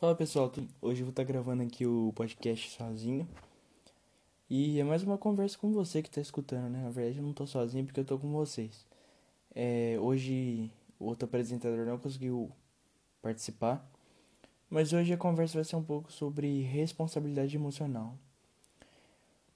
[0.00, 0.50] Fala pessoal,
[0.80, 3.28] hoje eu vou estar gravando aqui o podcast sozinho.
[4.48, 6.82] E é mais uma conversa com você que está escutando, né?
[6.82, 8.86] Na verdade eu não estou sozinho porque eu estou com vocês.
[9.54, 12.50] É, hoje o outro apresentador não conseguiu
[13.20, 13.86] participar.
[14.70, 18.16] Mas hoje a conversa vai ser um pouco sobre responsabilidade emocional.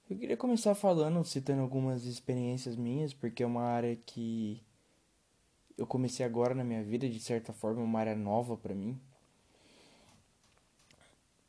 [0.07, 4.61] Eu queria começar falando, citando algumas experiências minhas, porque é uma área que
[5.75, 9.01] eu comecei agora na minha vida, de certa forma, uma área nova para mim.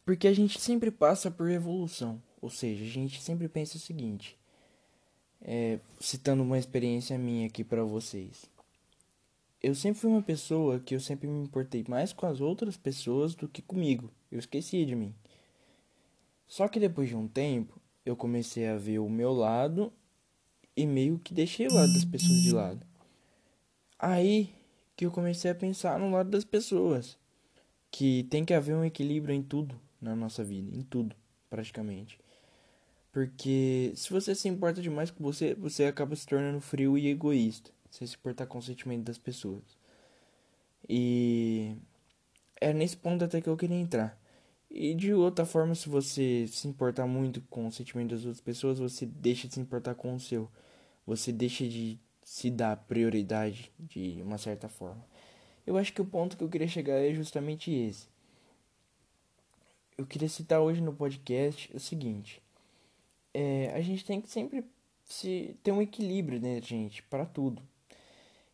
[0.07, 2.23] Porque a gente sempre passa por evolução.
[2.41, 4.39] Ou seja, a gente sempre pensa o seguinte.
[5.43, 8.49] É, citando uma experiência minha aqui para vocês.
[9.61, 13.35] Eu sempre fui uma pessoa que eu sempre me importei mais com as outras pessoas
[13.35, 14.09] do que comigo.
[14.31, 15.13] Eu esqueci de mim.
[16.47, 19.93] Só que depois de um tempo, eu comecei a ver o meu lado
[20.77, 22.87] e meio que deixei o lado das pessoas de lado.
[23.99, 24.55] Aí
[24.95, 27.19] que eu comecei a pensar no lado das pessoas,
[27.91, 31.15] que tem que haver um equilíbrio em tudo na nossa vida, em tudo,
[31.49, 32.19] praticamente.
[33.13, 37.71] Porque se você se importa demais com você, você acaba se tornando frio e egoísta,
[37.91, 39.65] sem se importar com o sentimento das pessoas.
[40.89, 41.75] E
[42.61, 44.21] é nesse ponto até que eu queria entrar.
[44.71, 48.79] E de outra forma, se você se importar muito com o sentimento das outras pessoas,
[48.79, 50.51] você deixa de se importar com o seu.
[51.07, 55.03] Você deixa de se dar prioridade de uma certa forma.
[55.67, 58.09] Eu acho que o ponto que eu queria chegar é justamente esse
[59.99, 62.43] eu queria citar hoje no podcast o seguinte:
[63.33, 64.65] é, a gente tem que sempre
[65.05, 67.63] se ter um equilíbrio dentro da gente para tudo.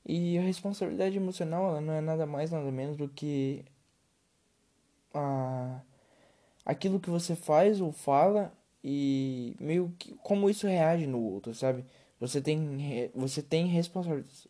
[0.05, 3.65] E a responsabilidade emocional ela não é nada mais nada menos do que
[5.15, 5.81] a,
[6.65, 11.85] aquilo que você faz ou fala e meio que como isso reage no outro, sabe?
[12.21, 13.67] Você tem você tem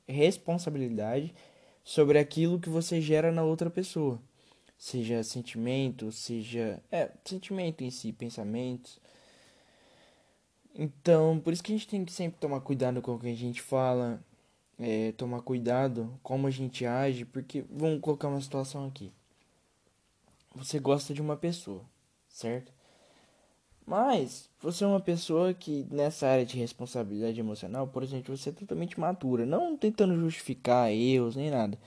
[0.08, 1.34] responsabilidade
[1.84, 4.20] sobre aquilo que você gera na outra pessoa
[4.82, 6.82] seja sentimento, seja.
[6.90, 8.98] É, sentimento em si, pensamentos.
[10.74, 13.34] Então, por isso que a gente tem que sempre tomar cuidado com o que a
[13.34, 14.20] gente fala,
[14.80, 19.12] é, tomar cuidado como a gente age, porque vamos colocar uma situação aqui.
[20.56, 21.82] Você gosta de uma pessoa,
[22.28, 22.72] certo?
[23.86, 28.52] Mas você é uma pessoa que nessa área de responsabilidade emocional, por exemplo, você é
[28.52, 31.78] totalmente madura, não tentando justificar erros nem nada.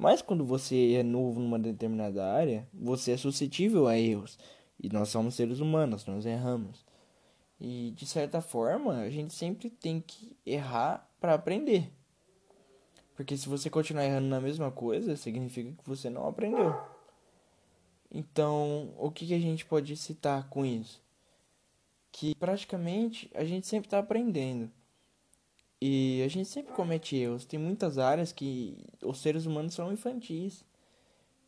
[0.00, 4.38] Mas quando você é novo numa determinada área, você é suscetível a erros.
[4.82, 6.86] E nós somos seres humanos, nós erramos.
[7.60, 11.92] E de certa forma, a gente sempre tem que errar para aprender.
[13.14, 16.74] Porque se você continuar errando na mesma coisa, significa que você não aprendeu.
[18.10, 21.02] Então, o que, que a gente pode citar com isso?
[22.10, 24.72] Que praticamente a gente sempre está aprendendo.
[25.80, 27.46] E a gente sempre comete erros.
[27.46, 30.62] Tem muitas áreas que os seres humanos são infantis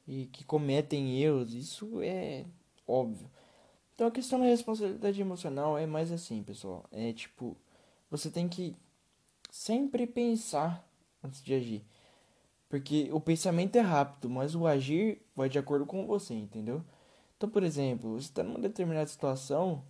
[0.08, 1.52] e que cometem erros.
[1.52, 2.46] Isso é
[2.88, 3.30] óbvio.
[3.94, 6.84] Então a questão da responsabilidade emocional é mais assim, pessoal.
[6.90, 7.56] É tipo,
[8.10, 8.74] você tem que
[9.50, 10.88] sempre pensar
[11.22, 11.84] antes de agir.
[12.70, 16.82] Porque o pensamento é rápido, mas o agir vai de acordo com você, entendeu?
[17.36, 19.84] Então, por exemplo, você está numa determinada situação,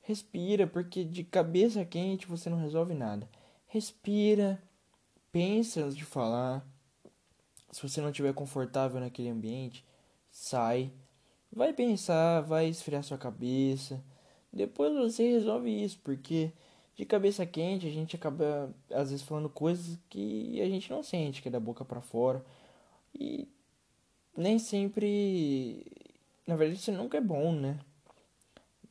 [0.00, 3.28] respira, porque de cabeça quente você não resolve nada
[3.70, 4.60] respira,
[5.32, 6.66] pensa antes de falar.
[7.70, 9.84] Se você não estiver confortável naquele ambiente,
[10.30, 10.92] sai.
[11.52, 14.02] Vai pensar, vai esfriar sua cabeça.
[14.52, 16.52] Depois você resolve isso, porque
[16.96, 21.40] de cabeça quente a gente acaba às vezes falando coisas que a gente não sente,
[21.40, 22.44] que é da boca para fora.
[23.14, 23.48] E
[24.36, 25.86] nem sempre,
[26.46, 27.78] na verdade, isso nunca é bom, né?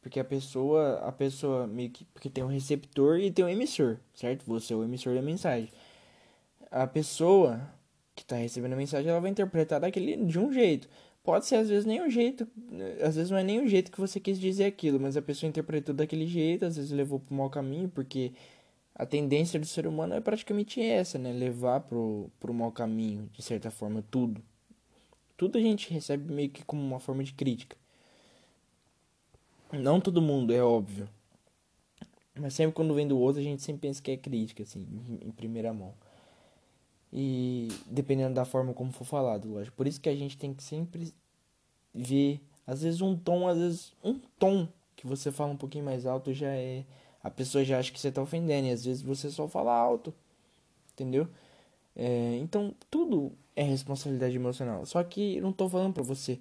[0.01, 3.97] Porque a pessoa, a pessoa meio que porque tem um receptor e tem um emissor,
[4.13, 4.45] certo?
[4.45, 5.69] Você é o emissor da mensagem.
[6.71, 7.61] A pessoa
[8.15, 10.87] que está recebendo a mensagem, ela vai interpretar daquele de um jeito.
[11.23, 12.47] Pode ser às vezes nem o jeito,
[13.01, 15.49] às vezes não é nem o jeito que você quis dizer aquilo, mas a pessoa
[15.49, 18.31] interpretou daquele jeito, às vezes levou para o mau caminho, porque
[18.95, 21.31] a tendência do ser humano é praticamente essa, né?
[21.31, 24.41] Levar pro, pro mau caminho, de certa forma, tudo.
[25.37, 27.77] Tudo a gente recebe meio que como uma forma de crítica.
[29.71, 31.07] Não todo mundo, é óbvio.
[32.35, 34.87] Mas sempre quando vem do outro, a gente sempre pensa que é crítica, assim,
[35.21, 35.93] em primeira mão.
[37.11, 39.75] E dependendo da forma como for falado, lógico.
[39.75, 41.13] Por isso que a gente tem que sempre
[41.93, 46.05] ver, às vezes um tom, às vezes um tom que você fala um pouquinho mais
[46.05, 46.85] alto já é.
[47.21, 50.13] A pessoa já acha que você tá ofendendo, e às vezes você só fala alto,
[50.93, 51.27] entendeu?
[51.95, 54.85] É, então tudo é responsabilidade emocional.
[54.85, 56.39] Só que eu não tô falando pra você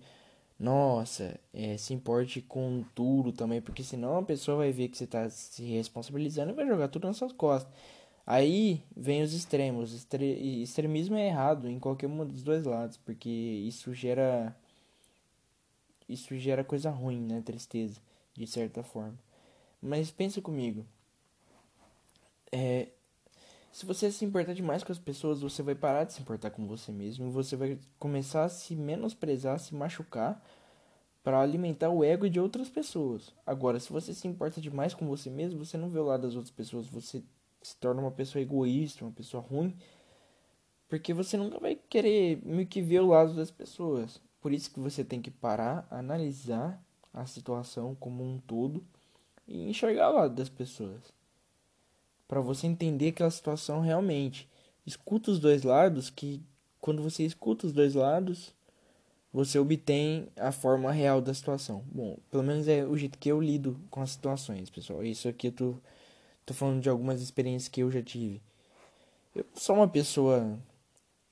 [0.58, 5.04] nossa, é, se importe com tudo também, porque senão a pessoa vai ver que você
[5.04, 7.72] está se responsabilizando e vai jogar tudo nas suas costas.
[8.26, 9.94] Aí vem os extremos.
[9.94, 14.54] Extre extremismo é errado em qualquer um dos dois lados, porque isso gera
[16.08, 17.42] isso gera coisa ruim, né?
[17.44, 18.00] Tristeza,
[18.34, 19.18] de certa forma.
[19.80, 20.84] Mas pensa comigo.
[22.52, 22.88] É,
[23.70, 26.66] se você se importar demais com as pessoas, você vai parar de se importar com
[26.66, 30.42] você mesmo você vai começar a se menosprezar, a se machucar
[31.22, 33.34] para alimentar o ego de outras pessoas.
[33.46, 36.34] Agora, se você se importa demais com você mesmo, você não vê o lado das
[36.34, 37.22] outras pessoas, você
[37.60, 39.76] se torna uma pessoa egoísta, uma pessoa ruim,
[40.88, 44.20] porque você nunca vai querer meio que ver o lado das pessoas.
[44.40, 46.82] Por isso que você tem que parar, analisar
[47.12, 48.82] a situação como um todo
[49.46, 51.17] e enxergar o lado das pessoas.
[52.28, 54.48] Para você entender aquela situação realmente.
[54.86, 56.42] Escuta os dois lados que
[56.80, 58.54] quando você escuta os dois lados,
[59.32, 61.84] você obtém a forma real da situação.
[61.90, 65.04] Bom, pelo menos é o jeito que eu lido com as situações, pessoal.
[65.04, 65.74] Isso aqui eu tô,
[66.46, 68.40] tô falando de algumas experiências que eu já tive.
[69.34, 70.58] Eu sou uma pessoa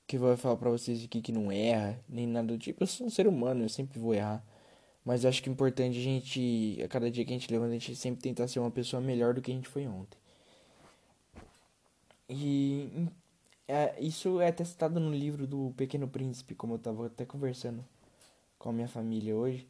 [0.05, 2.83] que vai falar para vocês aqui que não erra, nem nada do tipo.
[2.83, 4.43] Eu sou um ser humano, eu sempre vou errar.
[5.03, 7.73] Mas acho que é importante a gente, a cada dia que a gente levanta, a
[7.73, 10.17] gente sempre tentar ser uma pessoa melhor do que a gente foi ontem.
[12.29, 13.07] E
[13.67, 17.85] é, isso é testado no livro do Pequeno Príncipe, como eu estava até conversando
[18.59, 19.67] com a minha família hoje.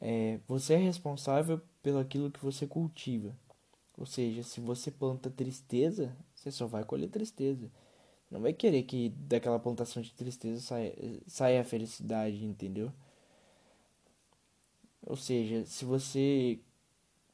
[0.00, 3.34] É, você é responsável pelo aquilo que você cultiva.
[3.98, 7.70] Ou seja, se você planta tristeza, você só vai colher tristeza.
[8.30, 10.94] Não vai querer que daquela plantação de tristeza saia,
[11.26, 12.92] saia a felicidade, entendeu?
[15.06, 16.60] Ou seja, se você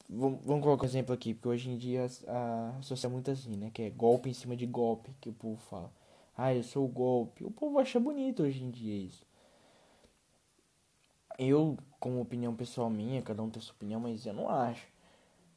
[0.09, 3.57] Vamos colocar um exemplo aqui, porque hoje em dia a, a sociedade é muito assim,
[3.57, 3.71] né?
[3.73, 5.91] Que é golpe em cima de golpe, que o povo fala.
[6.37, 7.45] Ah, eu sou o golpe.
[7.45, 9.25] O povo acha bonito hoje em dia isso.
[11.39, 14.87] Eu, como opinião pessoal minha, cada um tem sua opinião, mas eu não acho.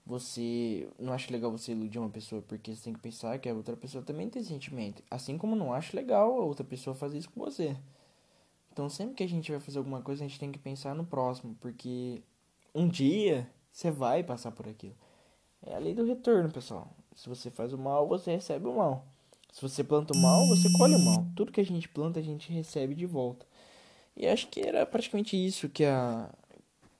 [0.05, 3.53] Você não acho legal você iludir uma pessoa porque você tem que pensar que a
[3.53, 5.03] outra pessoa também tem sentimento.
[5.11, 7.75] Assim como não acho legal a outra pessoa fazer isso com você.
[8.71, 11.05] Então sempre que a gente vai fazer alguma coisa, a gente tem que pensar no
[11.05, 12.21] próximo, porque
[12.73, 14.95] um dia você vai passar por aquilo.
[15.61, 16.91] É a lei do retorno, pessoal.
[17.15, 19.05] Se você faz o mal, você recebe o mal.
[19.51, 21.27] Se você planta o mal, você colhe o mal.
[21.35, 23.45] Tudo que a gente planta, a gente recebe de volta.
[24.15, 26.27] E acho que era praticamente isso que a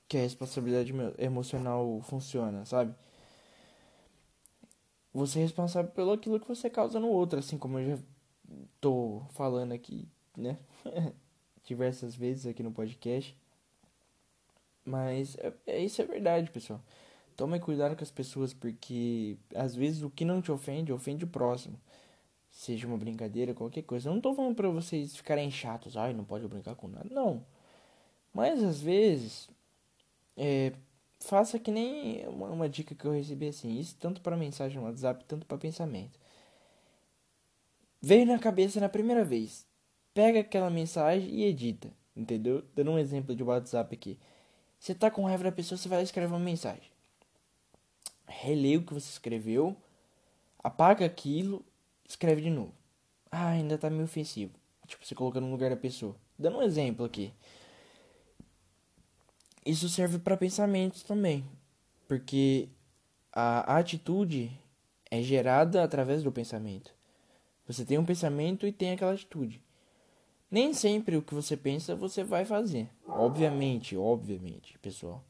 [0.07, 2.94] que a responsabilidade emocional funciona, sabe?
[5.12, 8.03] Você é responsável pelo aquilo que você causa no outro, assim como eu já
[8.79, 10.07] tô falando aqui,
[10.38, 10.59] né?
[11.65, 13.35] Diversas vezes aqui no podcast.
[14.88, 16.81] Mas é, é, isso é verdade, pessoal.
[17.36, 21.28] Tome cuidado com as pessoas, porque às vezes o que não te ofende, ofende o
[21.28, 21.78] próximo.
[22.50, 24.07] Seja uma brincadeira, qualquer coisa.
[24.07, 27.10] Eu não tô falando pra vocês ficarem chatos, ai, não pode brincar com nada.
[27.12, 27.45] Não.
[28.34, 29.50] Mas às vezes,
[30.38, 30.72] é,
[31.19, 34.86] faça que nem uma, uma dica que eu recebi assim, isso tanto para mensagem no
[34.86, 36.18] WhatsApp, tanto para pensamento.
[38.01, 39.66] Veio na cabeça na primeira vez.
[40.13, 42.63] Pega aquela mensagem e edita, entendeu?
[42.74, 44.18] Dando um exemplo de WhatsApp aqui.
[44.79, 46.91] Você tá com raiva da pessoa, você vai escrever uma mensagem.
[48.27, 49.75] Relê o que você escreveu,
[50.63, 51.65] apaga aquilo,
[52.07, 52.74] escreve de novo.
[53.31, 54.53] Ah, ainda tá meio ofensivo.
[54.85, 56.15] Tipo, você colocando no lugar da pessoa.
[56.38, 57.33] Dando um exemplo aqui.
[59.65, 61.44] Isso serve para pensamentos também.
[62.07, 62.69] Porque
[63.33, 64.51] a atitude
[65.12, 66.94] é gerada através do pensamento.
[67.68, 69.62] Você tem um pensamento e tem aquela atitude.
[70.50, 72.90] Nem sempre o que você pensa você vai fazer.
[73.06, 75.24] Obviamente, obviamente, pessoal.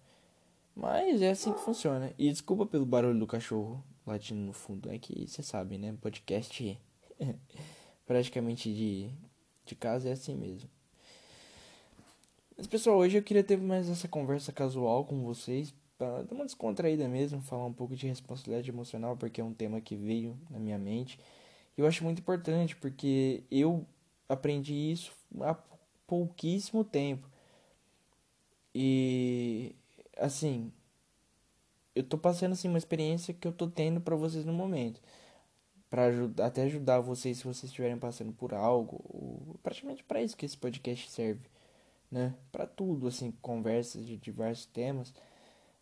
[0.75, 2.13] Mas é assim que funciona.
[2.17, 4.91] E desculpa pelo barulho do cachorro latindo no fundo.
[4.91, 5.95] É que você sabe, né?
[5.99, 6.79] Podcast
[8.05, 9.09] praticamente de,
[9.65, 10.69] de casa é assim mesmo.
[12.55, 15.73] Mas pessoal, hoje eu queria ter mais essa conversa casual com vocês.
[15.97, 19.81] Pra dar uma descontraída mesmo, falar um pouco de responsabilidade emocional, porque é um tema
[19.81, 21.19] que veio na minha mente.
[21.75, 23.83] E eu acho muito importante, porque eu
[24.29, 25.55] aprendi isso há
[26.05, 27.27] pouquíssimo tempo.
[28.73, 29.75] E
[30.17, 30.71] assim,
[31.95, 35.01] eu tô passando assim uma experiência que eu tô tendo para vocês no momento.
[35.89, 40.35] Para ajudar, até ajudar vocês se vocês estiverem passando por algo, ou, praticamente para isso
[40.37, 41.49] que esse podcast serve,
[42.11, 42.35] né?
[42.51, 45.13] Para tudo, assim, conversas de diversos temas.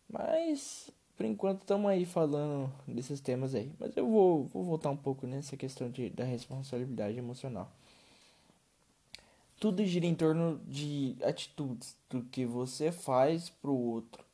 [0.08, 3.72] Mas por enquanto estamos aí falando desses temas aí.
[3.78, 7.72] Mas eu vou, vou voltar um pouco nessa questão de, da responsabilidade emocional
[9.58, 14.24] tudo gira em torno de atitudes, do que você faz pro outro.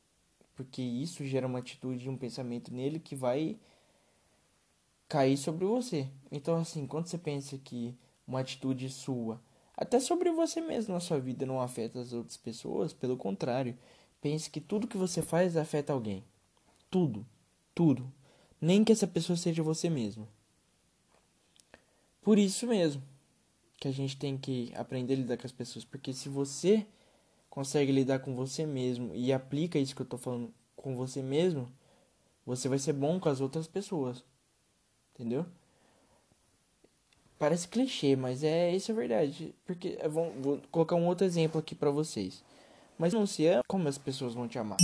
[0.54, 3.56] Porque isso gera uma atitude e um pensamento nele que vai
[5.08, 6.08] cair sobre você.
[6.30, 9.40] Então, assim, quando você pensa que uma atitude sua,
[9.76, 13.76] até sobre você mesmo na sua vida, não afeta as outras pessoas, pelo contrário,
[14.20, 16.24] pense que tudo que você faz afeta alguém.
[16.90, 17.26] Tudo.
[17.74, 18.12] Tudo.
[18.60, 20.28] Nem que essa pessoa seja você mesmo.
[22.22, 23.02] Por isso mesmo
[23.82, 26.86] que a gente tem que aprender a lidar com as pessoas, porque se você
[27.50, 31.68] consegue lidar com você mesmo e aplica isso que eu tô falando com você mesmo,
[32.46, 34.22] você vai ser bom com as outras pessoas.
[35.12, 35.44] Entendeu?
[37.40, 39.52] Parece clichê, mas é isso é verdade.
[39.66, 42.44] Porque vou, vou colocar um outro exemplo aqui para vocês.
[42.96, 44.78] Mas não se ama, como as pessoas vão te amar?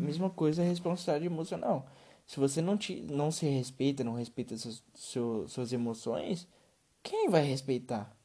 [0.00, 1.86] Mesma coisa é responsabilidade emocional.
[2.26, 6.48] Se você não, te, não se respeita, não respeita suas, suas, suas emoções,
[7.02, 8.17] quem vai respeitar?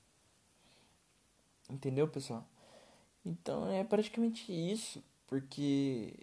[1.73, 2.47] Entendeu, pessoal?
[3.25, 6.13] Então é praticamente isso, porque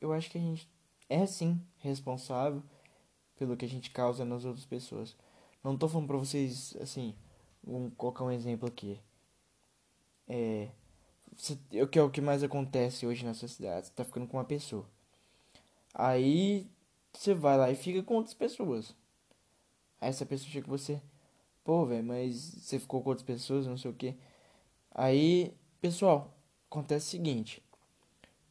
[0.00, 0.68] eu acho que a gente
[1.08, 2.62] é sim responsável
[3.36, 5.16] pelo que a gente causa nas outras pessoas.
[5.62, 7.14] Não tô falando pra vocês assim,
[7.62, 9.00] vamos colocar um exemplo aqui.
[10.26, 10.68] É.
[11.80, 13.86] O que é o que mais acontece hoje na sociedade?
[13.86, 14.84] Você tá ficando com uma pessoa.
[15.94, 16.66] Aí
[17.12, 18.96] você vai lá e fica com outras pessoas.
[20.00, 21.00] Aí essa pessoa chega com você.
[21.62, 24.16] Pô, velho, mas você ficou com outras pessoas, não sei o que.
[24.90, 26.36] Aí, pessoal,
[26.70, 27.62] acontece o seguinte.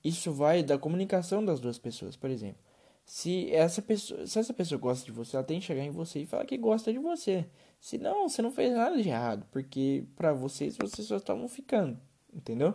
[0.03, 2.61] Isso vai da comunicação das duas pessoas, por exemplo.
[3.05, 6.19] Se essa pessoa, se essa pessoa gosta de você, ela tem que chegar em você
[6.19, 7.45] e falar que gosta de você.
[7.79, 11.99] Se não, você não fez nada de errado, porque para vocês vocês só estavam ficando,
[12.33, 12.73] entendeu?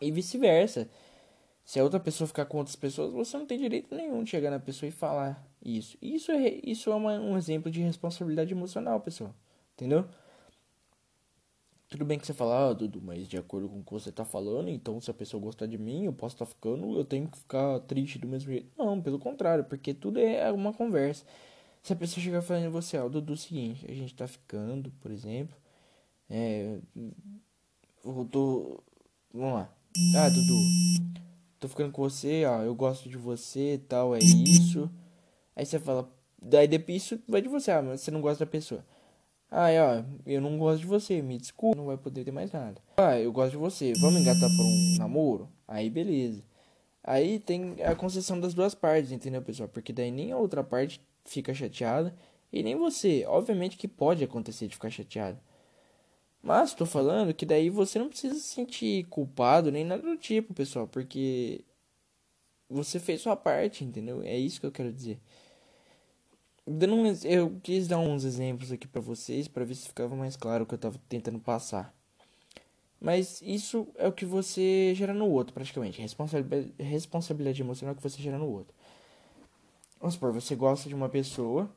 [0.00, 0.88] E vice-versa.
[1.64, 4.50] Se a outra pessoa ficar com outras pessoas, você não tem direito nenhum de chegar
[4.50, 5.96] na pessoa e falar isso.
[6.00, 9.34] Isso é, isso é uma, um exemplo de responsabilidade emocional, pessoal.
[9.74, 10.08] Entendeu?
[11.90, 14.24] Tudo bem que você fala, ah, Dudu, mas de acordo com o que você tá
[14.24, 17.26] falando, então se a pessoa gostar de mim, eu posso estar tá ficando, eu tenho
[17.26, 18.70] que ficar triste do mesmo jeito.
[18.78, 21.24] Não, pelo contrário, porque tudo é uma conversa.
[21.82, 24.28] Se a pessoa chegar falando em você, ó, Dudu, é o seguinte, a gente tá
[24.28, 25.56] ficando, por exemplo,
[26.30, 26.78] é.
[28.04, 28.80] Eu tô.
[29.34, 29.74] Vamos lá.
[30.14, 30.54] Ah, Dudu,
[31.58, 34.88] tô ficando com você, ó, eu gosto de você tal, é isso.
[35.56, 36.08] Aí você fala,
[36.40, 38.84] daí depois isso vai de você, ah, mas você não gosta da pessoa.
[39.50, 42.80] Ah, ó, eu não gosto de você, me desculpa, não vai poder ter mais nada.
[42.96, 45.48] Ah, eu gosto de você, vamos engatar por um namoro?
[45.66, 46.42] Aí beleza.
[47.02, 49.68] Aí tem a concessão das duas partes, entendeu, pessoal?
[49.68, 52.14] Porque daí nem a outra parte fica chateada
[52.52, 53.24] e nem você.
[53.26, 55.38] Obviamente que pode acontecer de ficar chateado.
[56.42, 60.54] Mas tô falando que daí você não precisa se sentir culpado nem nada do tipo,
[60.54, 61.64] pessoal, porque
[62.68, 64.22] você fez sua parte, entendeu?
[64.22, 65.18] É isso que eu quero dizer.
[66.72, 70.36] Dando um, eu quis dar uns exemplos aqui para vocês para ver se ficava mais
[70.36, 71.92] claro o que eu tava tentando passar.
[73.00, 76.00] Mas isso é o que você gera no outro, praticamente.
[76.00, 78.72] Responsabilidade, responsabilidade emocional que você gera no outro.
[79.98, 81.68] Vamos supor, você gosta de uma pessoa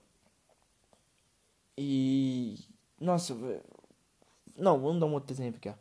[1.75, 2.59] e.
[2.99, 3.35] Nossa,
[4.55, 5.73] não, vamos dar um outro exemplo aqui, ó.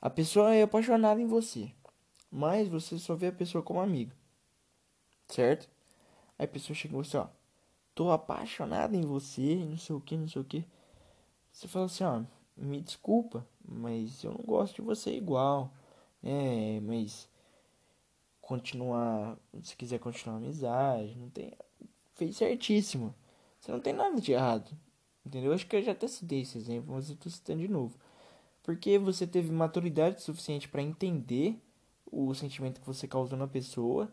[0.00, 1.72] A pessoa é apaixonada em você,
[2.30, 4.14] mas você só vê a pessoa como amiga.
[5.28, 5.70] Certo?
[6.38, 7.28] Aí a pessoa chega e você, ó.
[7.94, 10.64] Tô apaixonada em você, não sei o que, não sei o que.
[11.52, 12.22] Você fala assim, ó,
[12.56, 15.72] me desculpa, mas eu não gosto de você igual.
[16.22, 17.28] É, mas
[18.40, 21.52] continuar, se quiser continuar a amizade, não tem.
[22.14, 23.14] Fez certíssimo.
[23.60, 24.70] Você não tem nada de errado.
[25.24, 25.52] Entendeu?
[25.52, 27.96] Acho que eu já até citei esse exemplo, mas eu tô citando de novo.
[28.62, 31.58] Porque você teve maturidade suficiente para entender
[32.10, 34.12] o sentimento que você causou na pessoa,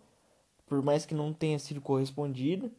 [0.65, 2.71] por mais que não tenha sido correspondido.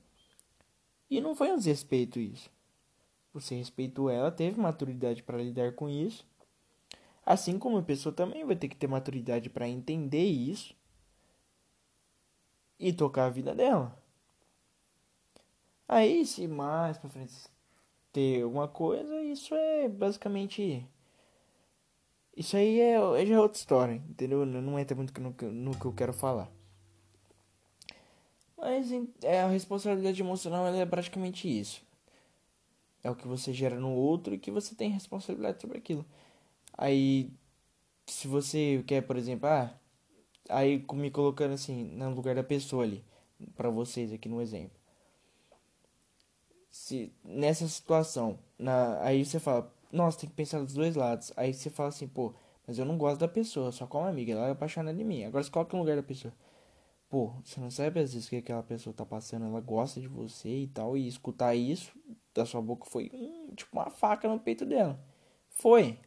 [1.10, 2.48] E não foi um desrespeito isso.
[3.34, 6.24] Você respeitou ela, teve maturidade para lidar com isso.
[7.26, 10.74] Assim como a pessoa também vai ter que ter maturidade para entender isso
[12.78, 14.00] e tocar a vida dela.
[15.86, 17.34] Aí, se mais pra frente
[18.12, 20.86] ter alguma coisa, isso é basicamente.
[22.36, 24.46] Isso aí é, é já é outra história, entendeu?
[24.46, 26.50] Não entra muito no, no que eu quero falar.
[28.70, 31.82] Mas é, a responsabilidade emocional é praticamente isso.
[33.02, 36.04] É o que você gera no outro e que você tem responsabilidade sobre aquilo.
[36.76, 37.30] Aí,
[38.06, 39.74] se você quer, por exemplo, ah,
[40.48, 43.04] aí me colocando assim, no lugar da pessoa ali,
[43.56, 44.80] para vocês aqui no exemplo
[46.70, 51.32] se nessa situação, na, aí você fala, nossa, tem que pensar dos dois lados.
[51.36, 52.32] Aí você fala assim, pô,
[52.66, 55.24] mas eu não gosto da pessoa, só como amiga, ela é apaixonada de mim.
[55.24, 56.32] Agora você coloca no lugar da pessoa.
[57.10, 60.48] Pô, você não sabe às vezes que aquela pessoa tá passando, ela gosta de você
[60.48, 61.92] e tal, e escutar isso
[62.32, 64.98] da sua boca foi um, tipo uma faca no peito dela.
[65.50, 65.98] Foi.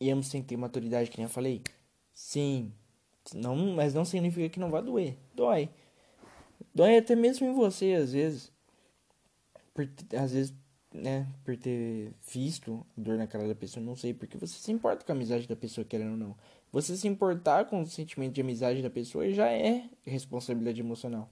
[0.00, 1.62] E ambos sem ter maturidade, que nem eu falei.
[2.12, 2.72] Sim.
[3.34, 5.16] Não, mas não significa que não vai doer.
[5.34, 5.70] Dói.
[6.74, 8.50] Dói até mesmo em você, às vezes
[9.76, 9.86] por,
[10.18, 10.54] às vezes,
[10.92, 14.72] né, por ter visto a dor na cara da pessoa, não sei, porque você se
[14.72, 16.36] importa com a amizade da pessoa, querendo ou não.
[16.76, 21.30] Você se importar com o sentimento de amizade da pessoa já é responsabilidade emocional.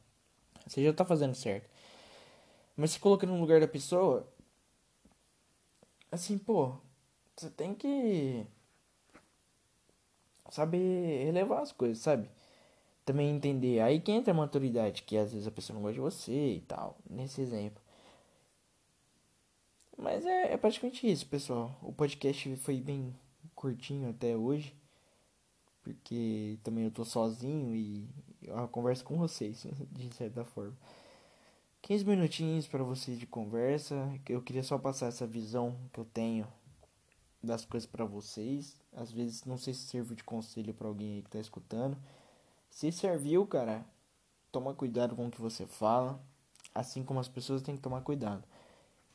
[0.66, 1.68] Você já tá fazendo certo.
[2.74, 4.26] Mas se colocando no lugar da pessoa,
[6.10, 6.74] assim, pô,
[7.36, 8.46] você tem que.
[10.48, 12.26] saber relevar as coisas, sabe?
[13.04, 13.80] Também entender.
[13.80, 16.60] Aí que entra a maturidade, que às vezes a pessoa não gosta de você e
[16.62, 17.82] tal, nesse exemplo.
[19.98, 21.78] Mas é, é praticamente isso, pessoal.
[21.82, 23.14] O podcast foi bem
[23.54, 24.74] curtinho até hoje.
[25.84, 28.08] Porque também eu tô sozinho e
[28.42, 30.74] eu converso com vocês, de certa forma.
[31.82, 34.10] 15 minutinhos para vocês de conversa.
[34.26, 36.48] Eu queria só passar essa visão que eu tenho
[37.42, 38.80] das coisas para vocês.
[38.96, 41.98] Às vezes não sei se serve de conselho para alguém aí que tá escutando.
[42.70, 43.84] Se serviu, cara,
[44.50, 46.18] toma cuidado com o que você fala,
[46.74, 48.42] assim como as pessoas têm que tomar cuidado.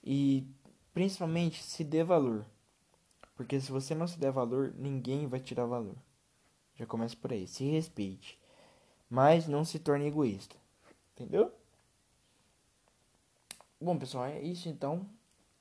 [0.03, 0.45] E
[0.93, 2.45] principalmente se dê valor.
[3.35, 5.95] Porque se você não se der valor, ninguém vai tirar valor.
[6.79, 7.45] Já começa por aí.
[7.45, 8.39] Se respeite.
[9.09, 10.55] Mas não se torne egoísta.
[11.13, 11.51] Entendeu?
[13.81, 15.05] Bom, pessoal, é isso então.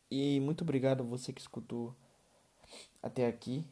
[0.09, 1.93] E muito obrigado a você que escutou
[3.03, 3.67] até aqui,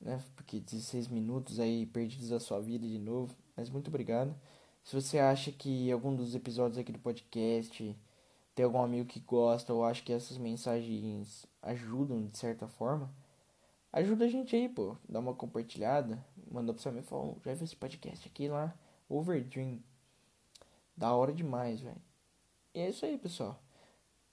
[0.00, 0.20] né?
[0.34, 3.32] Porque 16 minutos aí perdidos da sua vida de novo.
[3.56, 4.34] Mas muito obrigado.
[4.82, 7.96] Se você acha que algum dos episódios aqui do podcast
[8.56, 13.08] tem algum amigo que gosta ou acha que essas mensagens ajudam de certa forma,
[13.92, 14.96] ajuda a gente aí, pô.
[15.08, 16.18] Dá uma compartilhada,
[16.50, 18.74] manda pra você e fala, já viu esse podcast aqui lá?
[19.08, 19.80] Overdream.
[20.96, 22.00] Da hora demais, velho.
[22.74, 23.60] E é isso aí, pessoal.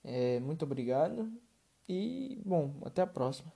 [0.02, 1.32] É, muito obrigado
[1.88, 3.52] e, bom, até a próxima.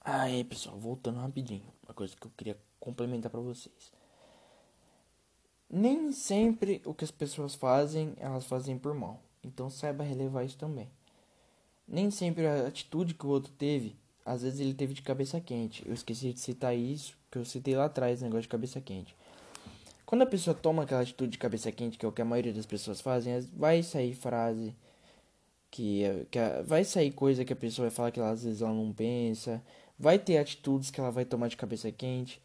[0.00, 3.92] Aí, pessoal, voltando rapidinho, uma coisa que eu queria complementar para vocês.
[5.68, 9.20] Nem sempre o que as pessoas fazem, elas fazem por mal.
[9.42, 10.88] Então saiba relevar isso também.
[11.88, 13.96] Nem sempre a atitude que o outro teve,
[14.26, 15.86] às vezes ele teve de cabeça quente.
[15.86, 19.14] Eu esqueci de citar isso, que eu citei lá atrás, negócio de cabeça quente.
[20.04, 22.52] Quando a pessoa toma aquela atitude de cabeça quente, que é o que a maioria
[22.52, 24.74] das pessoas fazem, vai sair frase
[25.70, 28.74] que, que vai sair coisa que a pessoa vai falar que ela, às vezes ela
[28.74, 29.62] não pensa,
[29.96, 32.42] vai ter atitudes que ela vai tomar de cabeça quente.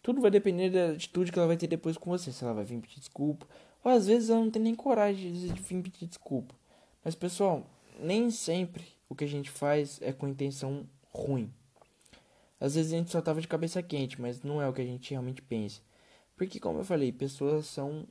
[0.00, 2.64] Tudo vai depender da atitude que ela vai ter depois com você, se ela vai
[2.64, 3.44] vir pedir desculpa,
[3.82, 6.54] ou às vezes ela não tem nem coragem de vir pedir desculpa.
[7.04, 7.66] Mas pessoal,
[7.98, 10.86] nem sempre o que a gente faz é com intenção
[11.18, 11.52] ruim.
[12.60, 14.86] Às vezes a gente só tava de cabeça quente, mas não é o que a
[14.86, 15.80] gente realmente pensa.
[16.36, 18.06] Porque, como eu falei, pessoas são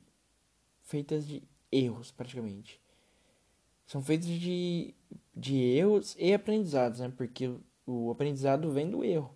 [0.82, 2.80] feitas de erros, praticamente.
[3.86, 4.94] São feitas de,
[5.34, 7.12] de erros e aprendizados, né?
[7.16, 7.50] Porque
[7.86, 9.34] o, aprendizado vem do erro.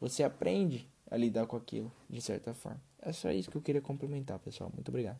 [0.00, 2.80] Você aprende a lidar com aquilo, de certa forma.
[3.00, 4.70] É só isso que eu queria complementar, pessoal.
[4.74, 5.18] Muito obrigado.